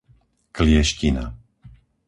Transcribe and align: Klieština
Klieština 0.57 1.23